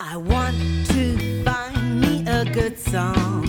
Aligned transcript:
I 0.00 0.16
want 0.16 0.56
to 0.90 1.42
find 1.42 2.00
me 2.00 2.24
a 2.28 2.44
good 2.44 2.78
song, 2.78 3.42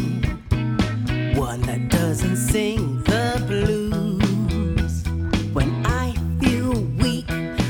one 1.35 1.61
that 1.61 1.89
doesn't 1.89 2.37
sing 2.37 3.03
the 3.03 3.39
blues. 3.45 5.03
When 5.53 5.85
I 5.85 6.15
feel 6.41 6.71
weak, 6.97 7.29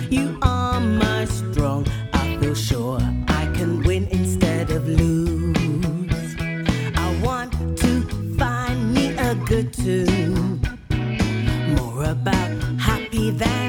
you 0.09 0.39
are 0.41 0.79
my 0.79 1.25
strong. 1.25 1.87
I 2.13 2.37
feel 2.37 2.55
sure 2.55 3.01
I 3.27 3.51
can 3.53 3.83
win 3.83 4.07
instead 4.11 4.71
of 4.71 4.87
lose. 4.87 6.35
I 6.39 7.19
want 7.21 7.51
to 7.79 8.01
find 8.37 8.93
me 8.93 9.13
a 9.17 9.35
good 9.35 9.73
tune, 9.73 10.61
more 11.75 12.05
about 12.05 12.49
happy 12.79 13.31
than 13.31 13.68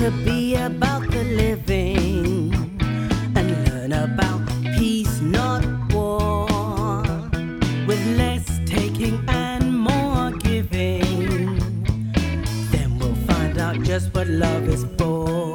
to 0.00 0.10
be 0.24 0.54
about 0.54 1.02
the 1.10 1.22
living 1.24 2.54
and 3.36 3.68
learn 3.68 3.92
about 3.92 4.40
peace, 4.78 5.20
not 5.20 5.62
war, 5.92 6.46
with 7.86 8.02
less 8.16 8.60
taking 8.64 9.22
and 9.28 9.78
more 9.78 10.30
giving. 10.38 11.58
Then 12.70 12.98
we'll 12.98 13.14
find 13.26 13.58
out 13.58 13.82
just 13.82 14.14
what 14.14 14.26
love 14.26 14.66
is 14.70 14.86
for. 14.96 15.49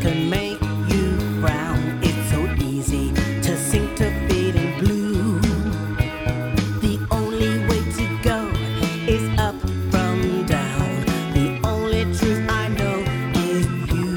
Can 0.00 0.30
make 0.30 0.58
you 0.88 1.40
frown. 1.40 2.00
It's 2.02 2.30
so 2.30 2.40
easy 2.64 3.12
to 3.42 3.56
sink 3.56 3.96
to 3.98 4.10
blue. 4.78 5.38
The 6.80 7.06
only 7.10 7.58
way 7.68 7.82
to 7.98 8.04
go 8.22 8.48
is 9.06 9.24
up 9.38 9.60
from 9.90 10.46
down. 10.46 11.04
The 11.34 11.60
only 11.64 12.04
truth 12.16 12.48
I 12.48 12.68
know 12.68 13.04
is 13.50 13.66
you. 13.92 14.08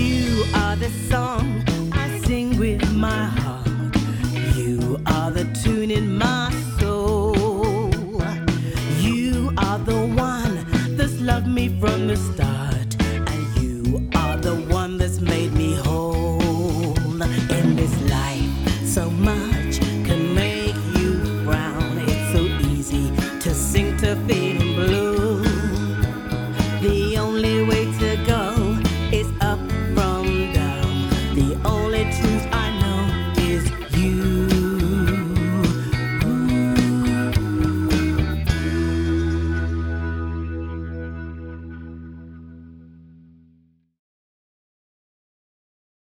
You 0.00 0.44
are 0.54 0.76
the 0.76 0.90
song 1.08 1.62
I 1.92 2.18
sing 2.26 2.58
with 2.58 2.82
my 2.94 3.26
heart. 3.26 3.43
loved 11.44 11.54
me 11.54 11.68
from 11.80 12.06
the 12.06 12.16
start, 12.16 12.96
and 13.02 13.62
you 13.62 14.08
are 14.14 14.36
the 14.36 14.54
one 14.72 14.96
that's 14.98 15.20
made 15.20 15.52
me 15.52 15.74
whole 15.74 17.22
in 17.22 17.76
this 17.76 17.94
life. 18.10 18.50
So 18.86 19.10
much 19.10 19.80
can 20.06 20.34
make 20.34 20.76
you 20.96 21.44
frown. 21.44 21.98
It's 21.98 22.32
so 22.32 22.42
easy 22.70 23.10
to 23.40 23.54
sing 23.54 23.96
to 23.98 24.16
feeling 24.26 24.74
blue. 24.74 25.42
The 26.80 27.18
only 27.18 27.64
way 27.64 27.84
to 28.00 28.16
go 28.26 28.78
is 29.12 29.28
up 29.40 29.60
from 29.94 30.52
down. 30.52 31.08
The 31.34 31.58
only 31.64 32.04
truth 32.04 32.46
I 32.52 32.63